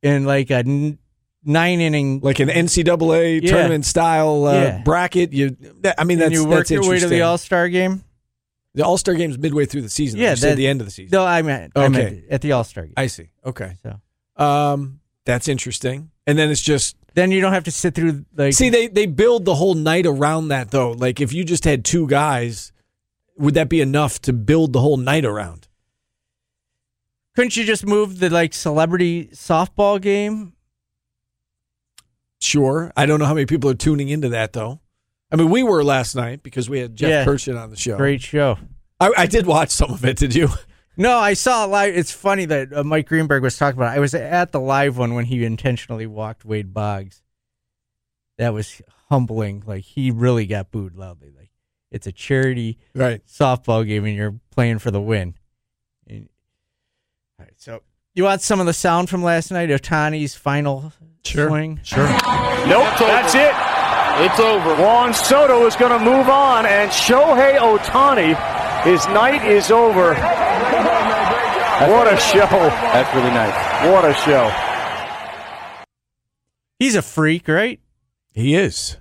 [0.02, 0.98] In like a n-
[1.44, 3.50] nine inning Like an NCAA Yeah.
[3.50, 4.82] tournament style uh, Yeah.
[4.84, 5.32] bracket.
[5.32, 5.56] You,
[5.98, 8.04] I mean, and that's you work that's your way to the all-star game
[8.74, 10.18] The All Star game's midway through the season.
[10.20, 11.10] yeah that- the end of the season.
[11.16, 11.88] no i meant, I Okay.
[11.92, 13.28] meant at the all-star game I see.
[13.44, 14.00] Okay, so
[14.44, 16.10] um, that's interesting.
[16.26, 19.06] And then it's just then you don't have to sit through like see they they
[19.06, 20.92] build the whole night around that though.
[20.92, 22.72] Like if you just had two guys,
[23.36, 25.68] would that be enough to build the whole night around?
[27.34, 30.52] Couldn't you just move the like celebrity softball game?
[32.40, 32.92] Sure.
[32.96, 34.80] I don't know how many people are tuning into that though.
[35.30, 37.56] I mean, we were last night because we had Jeff Yeah.
[37.62, 37.96] On the show.
[37.96, 38.58] Great show.
[39.00, 40.16] I, I did watch some of it.
[40.16, 40.48] Did you?
[40.96, 41.96] No, I saw a live.
[41.96, 43.94] It's funny that uh, Mike Greenberg was talking about.
[43.94, 43.96] It.
[43.96, 47.22] I was at the live one when he intentionally walked Wade Boggs.
[48.36, 49.62] That was humbling.
[49.66, 51.32] Like he really got booed loudly.
[51.34, 51.50] Like
[51.90, 53.24] it's a charity Right.
[53.26, 55.34] softball game and you're playing for the win.
[57.42, 57.82] And- all right, so
[58.14, 59.68] you want some of the sound from last night?
[59.70, 60.92] Ohtani's final
[61.24, 61.80] swing.
[61.82, 62.06] Sure.
[62.06, 63.52] Nope, that's it.
[64.24, 64.74] It's over.
[64.82, 68.34] Juan Soto is going to move on, and Shohei Ohtani,
[68.84, 70.14] his night is over.
[71.90, 72.46] what a show.
[72.46, 73.90] That's really nice.
[73.90, 74.50] What a show.
[76.78, 77.80] He's a freak, right?
[78.32, 78.96] He is.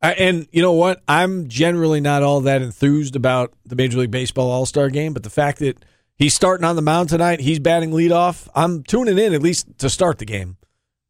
[0.00, 1.02] I, and you know what?
[1.08, 5.24] I'm generally not all that enthused about the Major League Baseball All Star game, but
[5.24, 5.84] the fact that
[6.18, 9.88] he's starting on the mound tonight, he's batting leadoff, I'm tuning in at least to
[9.88, 10.56] start the game.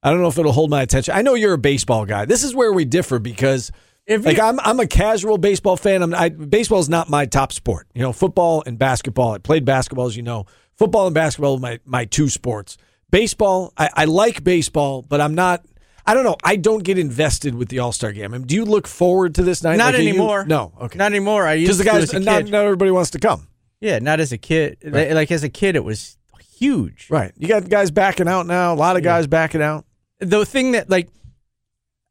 [0.03, 1.15] I don't know if it'll hold my attention.
[1.15, 2.25] I know you're a baseball guy.
[2.25, 3.73] This is where we differ because
[4.07, 6.03] If like I'm I'm a casual baseball fan.
[6.03, 7.89] I'm I, baseball is not my top sport.
[7.95, 9.33] You know, football and basketball.
[9.33, 10.47] I played basketball, as you know.
[10.77, 12.77] Football and basketball are my my two sports.
[13.11, 15.65] Baseball, I, I like baseball, but I'm not.
[16.07, 16.37] I don't know.
[16.45, 18.33] I don't get invested with the All Star game.
[18.33, 19.77] I mean, do you look forward to this night?
[19.77, 20.45] Not Like, are you- anymore.
[20.47, 20.97] no, okay.
[20.97, 21.45] Not anymore.
[21.45, 23.48] I used because the to guys, not, not everybody wants to come.
[23.81, 24.79] Yeah, not as a kid.
[24.85, 25.13] Right.
[25.13, 26.19] Like as a kid, it was
[26.59, 27.09] huge.
[27.11, 27.33] Right.
[27.37, 28.75] You got guys backing out now.
[28.75, 29.85] A lot of guys backing out.
[30.19, 31.09] The thing that like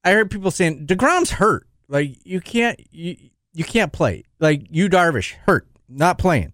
[0.03, 1.67] I heard people saying Degrom's hurt.
[1.89, 3.17] Like you can't you
[3.53, 4.23] you can't play.
[4.39, 6.53] Like you Darvish hurt, not playing.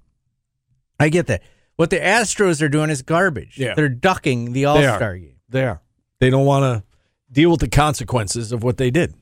[1.00, 1.42] I get that.
[1.76, 3.58] What the Astros are doing is garbage.
[3.58, 3.74] Yeah.
[3.76, 4.78] They're ducking the All.
[4.78, 5.38] Star game.
[5.50, 5.82] They are.
[6.20, 6.84] They don't want to
[7.32, 9.16] deal with the consequences of what they did.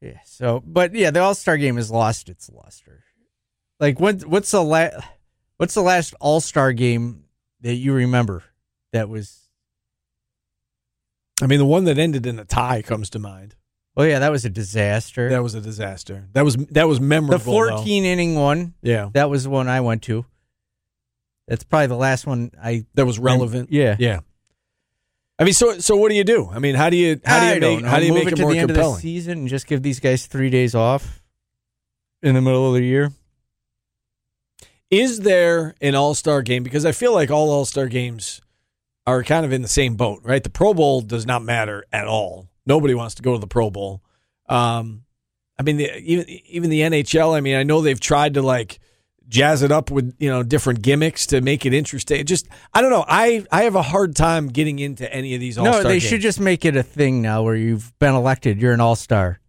[0.00, 0.18] Yeah.
[0.24, 3.02] So, but yeah, the All Star game has lost its luster.
[3.82, 4.24] Like, what?
[4.24, 4.94] What's the last
[5.62, 7.24] What's the last All Star game
[7.60, 8.42] that you remember
[8.92, 9.40] that was?
[11.42, 13.54] I mean, the one that ended in a tie comes to mind.
[13.96, 15.30] Oh yeah, that was a disaster.
[15.30, 16.28] That was a disaster.
[16.32, 17.38] That was that was the memorable.
[17.38, 17.76] though.
[17.76, 18.74] 14 inning one.
[18.82, 19.10] Yeah.
[19.12, 20.24] That was the one I went to.
[21.48, 22.86] That's probably the last one I.
[22.94, 23.70] that was relevant.
[23.72, 23.96] Yeah.
[23.98, 24.20] yeah.
[25.38, 26.48] I mean, so so what do you do?
[26.52, 28.26] I mean, how do you how do you I make how do you Move make
[28.28, 30.50] it it to more the end of the season and just give these guys three
[30.50, 31.22] days off
[32.22, 33.12] in the middle of the year?
[34.92, 36.62] Is there an All Star game?
[36.62, 38.42] Because I feel like all All Star games
[39.06, 40.44] are kind of in the same boat, right?
[40.44, 42.50] The Pro Bowl does not matter at all.
[42.66, 44.02] Nobody wants to go to the Pro Bowl.
[44.48, 45.04] Um,
[45.58, 47.34] I mean, the, even even the NHL.
[47.34, 48.80] I mean, I know they've tried to like
[49.28, 52.26] jazz it up with you know different gimmicks to make it interesting.
[52.26, 53.04] Just I don't know.
[53.08, 56.02] I I have a hard time getting into any of these All No, they games.
[56.02, 59.40] should just make it a thing now where you've been elected, you're an all star.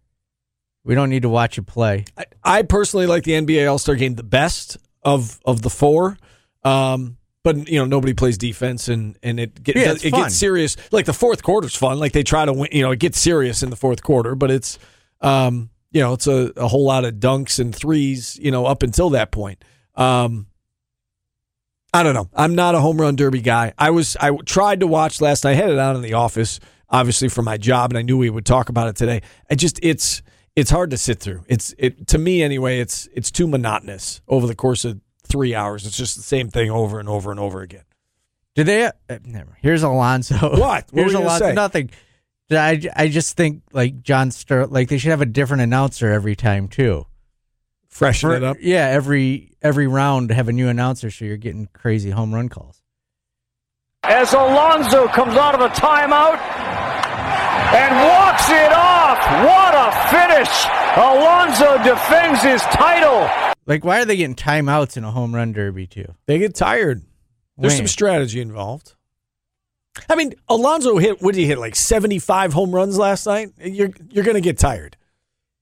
[0.84, 2.06] We don't need to watch you play.
[2.16, 6.18] I, I personally like the NBA All Star game the best of of the four.
[6.62, 10.76] Um, but you know nobody plays defense and and it get, Yeah, it gets serious.
[10.90, 11.98] Like the fourth quarter's fun.
[11.98, 12.70] Like they try to win.
[12.72, 14.78] You know it gets serious in the fourth quarter, but it's
[15.20, 18.38] um you know it's a, a whole lot of dunks and threes.
[18.40, 19.62] You know up until that point.
[19.94, 20.46] Um,
[21.92, 22.28] I don't know.
[22.34, 23.72] I'm not a home run derby guy.
[23.78, 25.50] I was I tried to watch last night.
[25.50, 28.30] I had it out in the office, obviously for my job, and I knew we
[28.30, 29.20] would talk about it today.
[29.50, 30.22] I just it's
[30.56, 31.44] it's hard to sit through.
[31.48, 32.78] It's it to me anyway.
[32.80, 35.86] It's it's too monotonous over the course of three hours.
[35.86, 37.84] It's just the same thing over and over and over again.
[38.54, 38.84] Do they?
[38.86, 38.90] Uh,
[39.24, 39.56] never.
[39.60, 40.36] Here's Alonso.
[40.36, 40.58] What?
[40.58, 41.46] What Here's were you Alonso.
[41.46, 41.52] say?
[41.54, 41.90] Nothing.
[42.50, 46.36] I, I just think like John Ster like they should have a different announcer every
[46.36, 47.06] time too.
[47.88, 48.58] Freshen For- it up.
[48.60, 52.80] Yeah, every every round have a new announcer, so you're getting crazy home run calls.
[54.04, 56.38] As Alonso comes out of a timeout
[57.72, 59.18] and walks it off.
[59.44, 60.50] What a finish.
[60.96, 63.28] Alonso defends his title.
[63.66, 66.14] Like, why are they getting timeouts in a home run derby too?
[66.26, 67.02] They get tired.
[67.56, 67.78] There's When?
[67.78, 68.94] some strategy involved.
[70.10, 71.22] I mean, Alonso hit.
[71.22, 71.58] What did he hit?
[71.58, 73.50] Like 75 home runs last night.
[73.62, 74.96] You're you're going to get tired.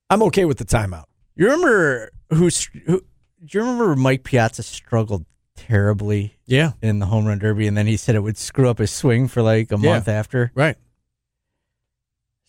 [0.08, 1.04] I'm okay with the timeout.
[1.36, 2.48] You remember who?
[2.86, 3.00] who
[3.44, 6.72] do you remember Mike Piazza struggled terribly Yeah.
[6.80, 9.28] in the home run derby, and then he said it would screw up his swing
[9.28, 9.90] for like a Yeah.
[9.90, 10.50] month after.
[10.54, 10.76] Right.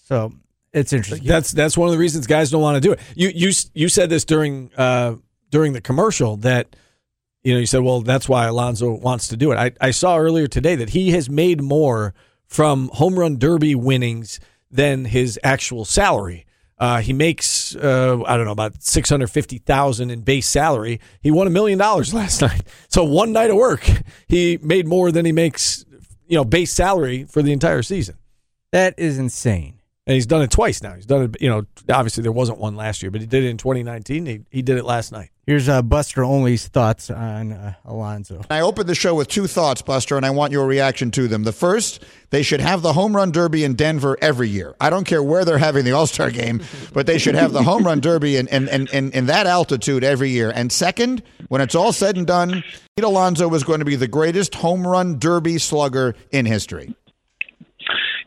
[0.03, 0.33] So
[0.73, 1.27] it's interesting.
[1.27, 2.99] That's that's one of the reasons guys don't want to do it.
[3.15, 5.15] You you you said this during uh
[5.49, 6.75] during the commercial that
[7.43, 9.57] you know you said well that's why Alonso wants to do it.
[9.57, 12.13] I I saw earlier today that he has made more
[12.45, 14.39] from home run derby winnings
[14.69, 16.45] than his actual salary.
[16.79, 20.99] Uh, he makes uh, I don't know about six hundred fifty thousand in base salary.
[21.21, 22.63] He won a million dollars last night.
[22.89, 23.87] So one night of work,
[24.27, 25.85] he made more than he makes
[26.27, 28.15] you know base salary for the entire season.
[28.71, 29.79] That is insane.
[30.05, 30.95] And he's done it twice now.
[30.95, 33.47] He's done it, you know, obviously there wasn't one last year, but he did it
[33.47, 34.25] in 2019.
[34.25, 35.29] He, he did it last night.
[35.45, 38.41] Here's uh, Buster Olney's thoughts on uh, Alonso.
[38.49, 41.43] I opened the show with two thoughts, Buster, and I want your reaction to them.
[41.43, 44.73] The first, they should have the home run derby in Denver every year.
[44.79, 46.61] I don't care where they're having the All Star game,
[46.93, 50.03] but they should have the home run derby in, in, in, in, in that altitude
[50.03, 50.49] every year.
[50.53, 52.63] And second, when it's all said and done,
[52.95, 56.95] Pete Alonso is going to be the greatest home run derby slugger in history.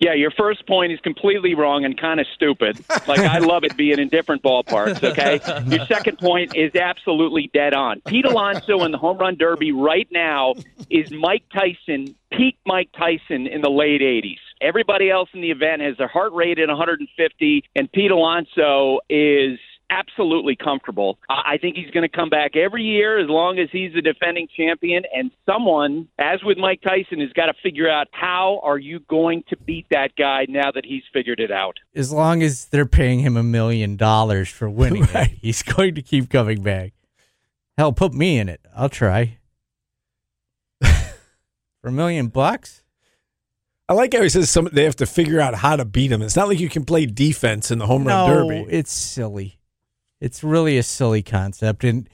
[0.01, 2.83] Yeah, your first point is completely wrong and kind of stupid.
[3.07, 5.03] Like I love it being in different ballparks.
[5.03, 5.41] Okay,
[5.75, 8.01] your second point is absolutely dead on.
[8.03, 10.55] Pete Alonso in the home run derby right now
[10.91, 14.39] is Mike Tyson, peak Mike Tyson in the late '80s.
[14.61, 19.59] Everybody else in the event has their heart rate at 150, and Pete Alonso is
[19.91, 21.19] absolutely comfortable.
[21.29, 24.49] I think he's going to come back every year as long as he's the defending
[24.57, 25.05] champion.
[25.15, 29.45] And someone, as with Mike Tyson, has got to figure out how are you going
[29.49, 31.79] to beat that guy now that he's figured it out.
[31.95, 36.03] As long as they're paying him a million dollars for winning it, he's going to
[36.03, 36.93] keep coming back.
[37.79, 38.61] Hell, put me in it.
[38.75, 39.39] I'll try.
[40.83, 42.83] for a million bucks?
[43.89, 46.21] I like how he says some they have to figure out how to beat him.
[46.21, 48.67] It's not like you can play defense in the home run derby.
[48.69, 49.61] it's silly.
[50.21, 52.09] It's really a silly concept, and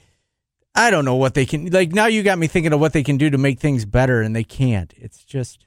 [0.75, 1.93] I don't know what they can like.
[1.93, 4.35] Now you got me thinking of what they can do to make things better, and
[4.35, 4.93] they can't.
[4.97, 5.65] It's just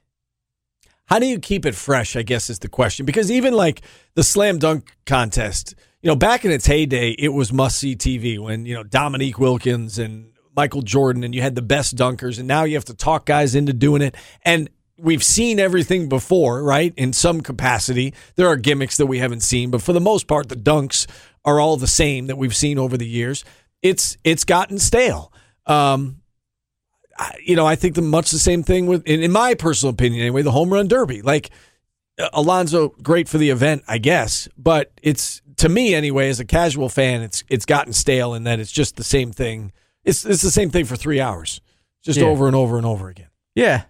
[1.07, 2.17] How do you keep it fresh?
[2.17, 3.07] I guess is the question.
[3.07, 3.83] Because even like
[4.15, 8.39] the slam dunk contest, you know, back in its heyday, it was must see TV
[8.39, 12.49] when you know Dominique Wilkins and Michael Jordan, and you had the best dunkers, and
[12.49, 14.17] now you have to talk guys into doing it.
[14.43, 14.69] And
[14.99, 16.93] we've seen everything before, right?
[16.97, 20.49] In some capacity, there are gimmicks that we haven't seen, but for the most part,
[20.49, 21.07] the dunks
[21.47, 23.45] are all the same that we've seen over the years.
[23.81, 25.33] It's it's gotten stale.
[25.65, 26.21] Um,
[27.19, 29.95] I, you know, I think the much the same thing with, in, in my personal
[29.95, 31.23] opinion, anyway, the home run derby.
[31.23, 31.51] Like
[32.19, 36.45] uh, Alonso, great for the event, I guess, but it's to me anyway, as a
[36.45, 39.73] casual fan, it's it's gotten stale in that it's just the same thing.
[40.05, 41.61] It's it's the same thing for three hours,
[42.05, 42.27] just Yeah.
[42.27, 43.29] over and over and over again.
[43.55, 43.85] yeah.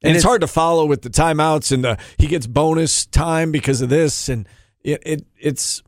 [0.00, 3.80] And, it's, hard to follow with the timeouts and the he gets bonus time because
[3.82, 4.46] of this, and
[4.84, 5.82] it, it it's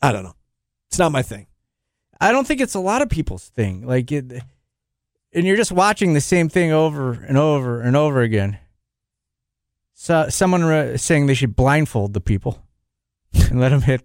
[0.00, 0.34] I don't know,
[0.92, 1.46] it's not my thing.
[2.20, 3.86] I don't think it's a lot of people's thing.
[3.86, 4.42] Like, it,
[5.32, 8.58] and you're just watching the same thing over and over and over again.
[9.94, 12.62] So, someone re- saying they should blindfold the people
[13.32, 14.02] and let them hit.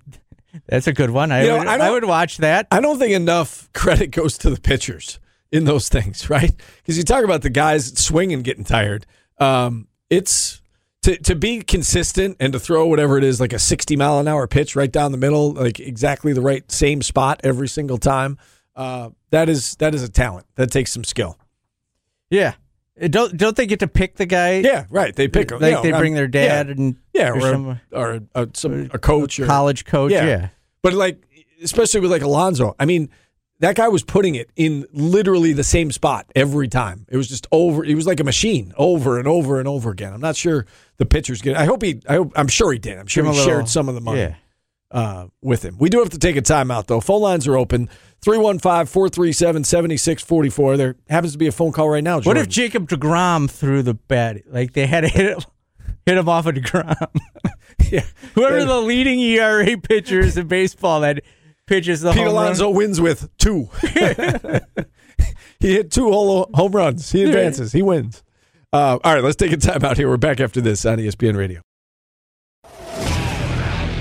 [0.67, 1.30] That's a good one.
[1.30, 2.67] I, You know, would, I I, would watch that.
[2.71, 5.19] I don't think enough credit goes to the pitchers
[5.52, 6.54] in those things, right?
[6.78, 9.06] Because you talk about the guys swinging, getting tired.
[9.39, 10.62] Um, it's
[11.08, 14.28] to to be consistent and to throw whatever it is, like a sixty mile an
[14.28, 18.38] hour pitch right down the middle, like exactly the right same spot every single time.
[18.76, 20.46] Uh, that is that is a talent.
[20.56, 21.39] That takes some skill.
[22.30, 22.56] Yeah.
[23.00, 24.56] Don't don't they get to pick the guy?
[24.60, 25.15] Yeah, right.
[25.15, 26.74] They pick Like you know, they bring their dad yeah.
[26.74, 30.12] and yeah, or or, some- or, a, a, some, a coach or college coach.
[30.12, 30.50] Yeah.
[30.82, 31.24] But like,
[31.63, 33.10] especially with like Alonso, I mean,
[33.60, 37.06] that guy was putting it in literally the same spot every time.
[37.10, 37.84] It was just over.
[37.84, 40.13] He was like a machine, over and over and over again.
[40.13, 40.65] I'm not sure
[40.98, 41.58] the pitchers get.
[41.58, 42.02] I hope he.
[42.08, 42.34] I hope.
[42.36, 42.98] I'm sure he did.
[42.98, 44.22] I'm sure he a shared some of the money.
[44.22, 44.36] Yeah.
[44.89, 45.78] Uh, with him.
[45.78, 47.02] We do have to take a timeout, though.
[47.02, 47.89] Phone lines are open
[48.22, 50.78] 315 437 7644.
[50.78, 52.22] There happens to be a phone call right now.
[52.22, 54.43] What if Jacob Degrom threw the bat?
[54.48, 55.39] Like they had to hit him,
[56.06, 56.96] hit him off of Degrom.
[57.91, 58.06] yeah.
[58.36, 61.22] Whoever the leading ERA pitcher is in baseball that
[61.67, 62.75] pitches the Pete home Alonso run.
[62.75, 63.69] wins with two.
[65.60, 67.12] he hit two holo- home runs.
[67.12, 67.71] He advances.
[67.71, 68.23] He wins.
[68.73, 70.10] Uh, all right, let's take a time out here.
[70.10, 71.62] We're back after this on ESPN Radio.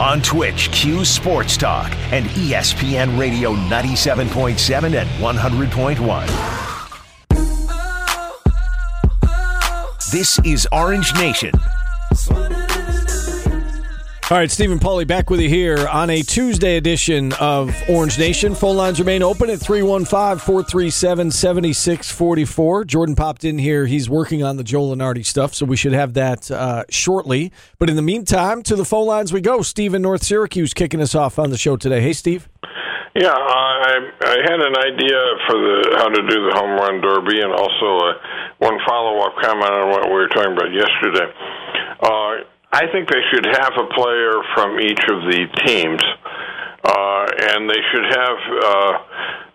[0.01, 6.27] On Twitch, Q Sports Talk and ESPN Radio 97.7 and 100.1.
[10.13, 11.53] This is Orange Nation.
[14.29, 18.57] All right, Stephen Paulie back with you here on a Tuesday edition of Orange Nation.
[18.57, 22.85] Phone lines remain open at 315 437 7644.
[22.87, 23.87] Jordan popped in here.
[23.87, 27.53] He's working on the Joe Lunardi stuff, so we should have that uh, shortly.
[27.79, 29.63] But in the meantime, to the phone lines we go.
[29.63, 32.01] Steve in North Syracuse kicking us off on the show today.
[32.01, 32.49] Hey, Steve.
[33.15, 37.43] Yeah, I I had an idea for the how to do the home run derby,
[37.43, 38.15] and also uh,
[38.59, 41.33] one follow up comment on what we were talking about yesterday.
[42.03, 46.05] Uh, I think they should have a player from each of the teams,
[46.85, 47.25] uh,
[47.57, 48.93] and they should have uh,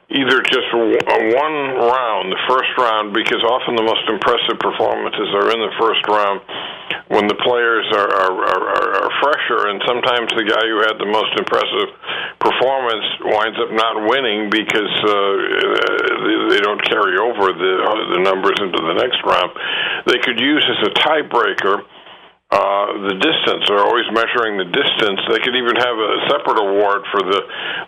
[0.09, 5.53] either just uh, one round, the first round, because often the most impressive performances are
[5.53, 6.41] in the first round
[7.13, 8.65] when the players are, are, are,
[9.05, 11.93] are- fresher, and sometimes the guy who had the most impressive
[12.41, 15.13] performance winds up not winning because uh,
[16.25, 17.73] they, they don't carry over the,
[18.17, 19.53] the numbers into the next round.
[20.09, 21.85] They could use as a tiebreaker
[22.51, 23.63] uh, the distance.
[23.63, 25.23] They're always measuring the distance.
[25.31, 27.41] They could even have a separate award for the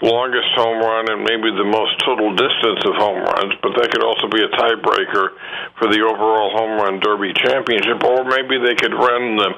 [0.07, 4.07] longest home run and maybe the most total distance of home runs, but that could
[4.07, 5.35] also be a tiebreaker
[5.75, 7.99] for the overall home run derby championship.
[8.07, 9.51] Or maybe they could run the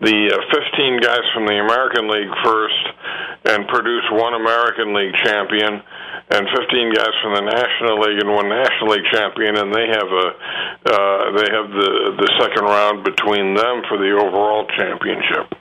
[0.00, 2.84] the uh, 15 guys from the American League first
[3.44, 5.82] and produce one American League champion
[6.30, 10.10] and 15 guys from the National League and one National League champion, and they have
[10.12, 10.26] a
[10.86, 15.54] uh, they have the the second round between them for the overall championship.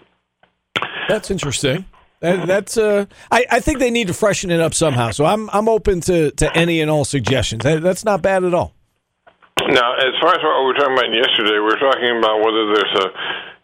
[1.08, 1.86] That's interesting.
[2.20, 5.12] That, that's uh, I, I think they need to freshen it up somehow.
[5.12, 7.64] So I'm I'm open to, to any and all suggestions.
[7.64, 8.74] That, that's not bad at all.
[9.70, 12.74] Now, as far as what we were talking about yesterday, we were talking about whether
[12.74, 13.08] there's a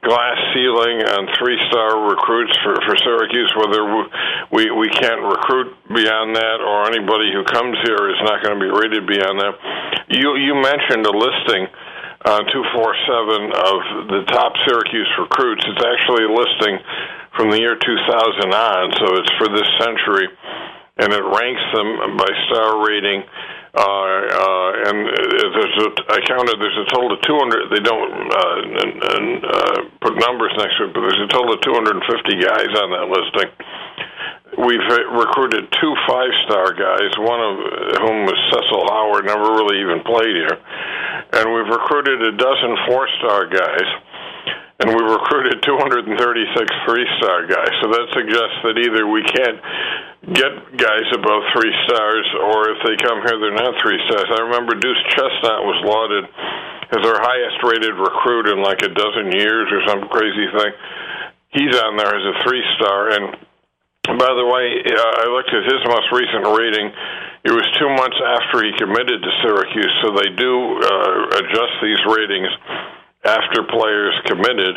[0.03, 3.83] glass ceiling on three-star recruits for, for Syracuse, whether
[4.51, 8.61] we we can't recruit beyond that, or anybody who comes here is not going to
[8.61, 9.55] be rated beyond that.
[10.11, 11.67] You you mentioned a listing
[12.27, 13.77] on two four seven of
[14.11, 15.63] the top Syracuse recruits.
[15.67, 16.79] It's actually a listing
[17.35, 20.27] from the year 2000 on, so it's for this century,
[20.99, 23.23] and it ranks them by star rating.
[23.73, 26.61] Uh, uh, and there's a, I counted.
[26.61, 27.73] There's a total of 200.
[27.73, 31.57] They don't uh, and, and, uh, put numbers next to it, but there's a total
[31.57, 32.05] of 250
[32.37, 33.49] guys on that listing.
[34.61, 37.53] We've recruited two five-star guys, one of
[38.05, 40.61] whom was Cecil Howard, never really even played here,
[41.33, 43.89] and we've recruited a dozen four-star guys
[44.79, 46.09] and we recruited 236
[46.89, 47.73] three-star guys.
[47.81, 49.61] So that suggests that either we can't
[50.33, 54.27] get guys above three stars, or if they come here, they're not three stars.
[54.33, 56.25] I remember Deuce Chestnut was lauded
[56.89, 60.73] as our highest-rated recruit in like a dozen years or some crazy thing.
[61.53, 63.25] He's on there as a three-star, and
[64.17, 66.89] by the way, uh, I looked at his most recent rating.
[67.45, 72.01] It was two months after he committed to Syracuse, so they do uh, adjust these
[72.09, 72.51] ratings
[73.25, 74.75] after players committed,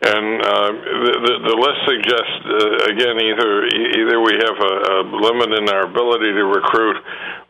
[0.00, 3.68] and uh, the, the, the list suggests uh, again either
[4.00, 6.96] either we have a, a limit in our ability to recruit,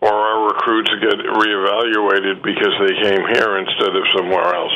[0.01, 4.73] or our recruits get reevaluated because they came here instead of somewhere else.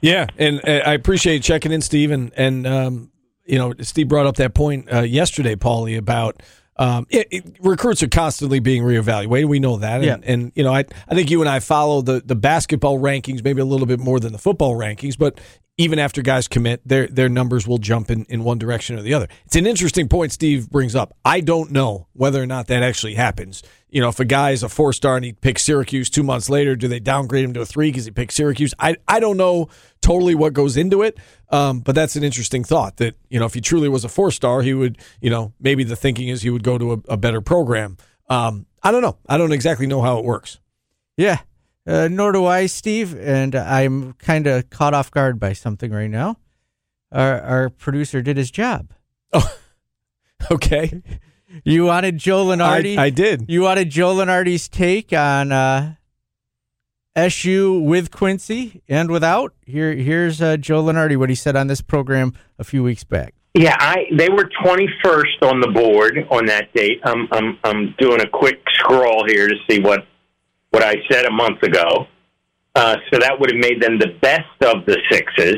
[0.00, 3.10] Yeah, and uh, I appreciate checking in, Steve, and and um,
[3.44, 6.42] you know Steve brought up that point uh, yesterday, Paulie, about
[6.82, 9.46] um, it, it, recruits are constantly being reevaluated.
[9.46, 10.16] We know that, and, Yeah.
[10.32, 13.60] and you know, I I think you and I follow the the basketball rankings maybe
[13.60, 15.38] a little bit more than the football rankings, but
[15.78, 19.14] even after guys commit, their their numbers will jump in, in one direction or the
[19.14, 19.28] other.
[19.46, 21.16] It's an interesting point Steve brings up.
[21.24, 23.62] I don't know whether or not that actually happens.
[23.88, 26.48] You know, if a guy is a four star and he picks Syracuse two months
[26.48, 28.74] later, do they downgrade him to a three because he picked Syracuse?
[28.78, 29.68] I I don't know
[30.00, 31.18] totally what goes into it.
[31.48, 34.30] Um, but that's an interesting thought that, you know, if he truly was a four
[34.30, 37.16] star, he would, you know, maybe the thinking is he would go to a, a
[37.16, 37.98] better program.
[38.28, 39.18] Um, I don't know.
[39.28, 40.58] I don't exactly know how it works.
[41.16, 41.40] Yeah.
[41.86, 43.18] Uh, nor do I, Steve.
[43.18, 46.36] And I'm kind of caught off guard by something right now.
[47.10, 48.92] Our, our producer did his job.
[49.32, 49.56] Oh,
[50.50, 51.02] okay.
[51.64, 52.96] You wanted Joe Lunardi.
[52.96, 53.44] I, I did.
[53.48, 55.96] You wanted Joe Lunardi's take on uh,
[57.14, 59.54] SU with Quincy and without.
[59.66, 63.34] Here, here's uh, Joe Lunardi what he said on this program a few weeks back.
[63.54, 67.00] Yeah, I they were 21st on the board on that date.
[67.04, 70.06] I'm I'm I'm doing a quick scroll here to see what
[70.72, 72.06] what I said a month ago.
[72.74, 75.56] Uh, so that would have made them the best of the sixes.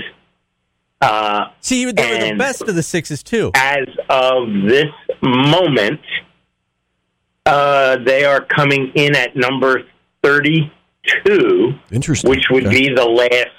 [1.00, 3.50] Uh, See, they were the best of the sixes too.
[3.54, 4.86] As of this
[5.22, 6.00] moment,
[7.46, 9.82] uh, they are coming in at number
[10.22, 12.30] 32, Interesting.
[12.30, 12.88] which would Okay.
[12.88, 13.50] be the last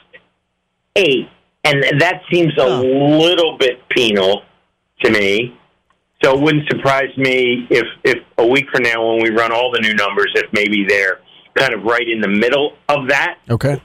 [0.95, 1.29] eight.
[1.63, 4.43] And that seems a little bit penal
[5.03, 5.55] to me.
[6.23, 9.71] So it wouldn't surprise me if, if a week from now, when we run all
[9.71, 11.19] the new numbers, if maybe they're
[11.57, 13.37] kind of right in the middle of that.
[13.49, 13.81] Okay.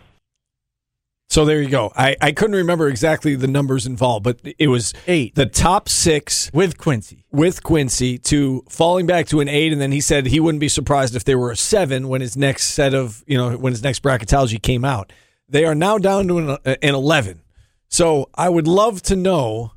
[1.28, 1.92] So there you go.
[1.94, 5.36] I, I couldn't remember exactly the numbers involved, but it was eight.
[5.36, 7.24] The top six with Quincy.
[7.30, 10.68] With Quincy to falling back to an eight, and then he said he wouldn't be
[10.68, 13.82] surprised if they were a seven when his next set of you know when his
[13.82, 15.12] next bracketology came out.
[15.48, 17.42] They are now down to an, an eleven.
[17.88, 19.72] So I would love to know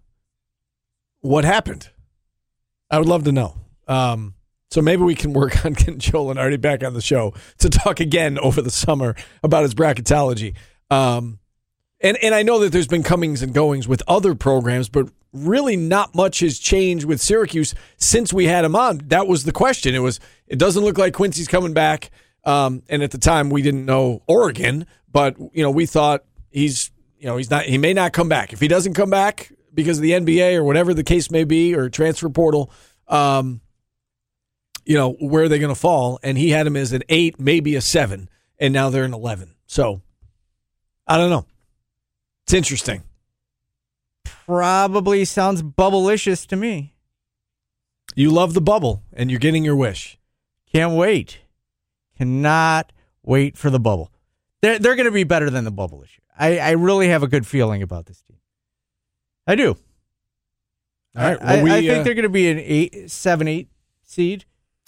[1.21, 1.89] what happened.
[2.89, 3.57] I would love to know.
[3.87, 4.33] Um,
[4.73, 7.99] so maybe we can work on getting Joe Lunardi back on the show to talk
[7.99, 10.55] again over the summer about his bracketology.
[10.89, 11.37] Um,
[12.01, 15.77] and and I know that there's been comings and goings with other programs, but really
[15.77, 18.97] not much has changed with Syracuse since we had him on.
[19.09, 19.93] That was the question.
[19.93, 22.09] It was it doesn't look like Quincy's coming back.
[22.43, 26.89] Um, and at the time we didn't know Oregon, but you know we thought he's
[27.19, 28.53] you know he's not he may not come back.
[28.53, 31.75] If he doesn't come back because of the NBA or whatever the case may be
[31.75, 32.71] or transfer portal,
[33.07, 33.61] um,
[34.85, 36.19] you know where are they going to fall?
[36.23, 38.29] And he had him as an eight, maybe a seven,
[38.59, 39.55] and now they're an eleven.
[39.65, 40.01] So
[41.07, 41.45] I don't know.
[42.45, 43.03] It's interesting.
[44.25, 46.93] probably sounds bubblicious to me.
[48.15, 50.19] You love the bubble, and you're getting your wish.
[50.71, 51.39] Can't wait.
[52.17, 52.91] Cannot
[53.23, 54.11] wait for the bubble.
[54.61, 56.19] They're they're going to be better than the bubble this year.
[56.37, 58.37] I, I really have a good feeling about this team.
[59.45, 59.77] I do.
[61.15, 61.41] All right.
[61.41, 63.69] I, Well, we, I think uh, they're going to be an eight, seven, eight
[64.03, 64.45] seed.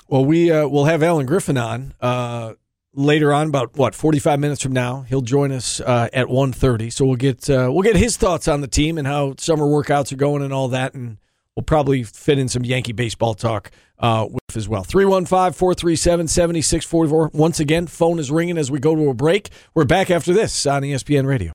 [0.08, 2.54] Well, we uh, will have Alan Griffin on uh,
[2.94, 5.02] later on, about what forty five minutes from now.
[5.02, 6.94] He'll join us uh, at 1.30.
[6.94, 10.12] so we'll get uh, we'll get his thoughts on the team and how summer workouts
[10.12, 11.18] are going and all that, and
[11.56, 14.86] we'll probably fit in some Yankee baseball talk uh, with as well.
[14.86, 17.34] 315-437-7644.
[17.34, 19.50] Once again, phone is ringing as we go to a break.
[19.74, 21.44] We're back after this on ESPN Radio.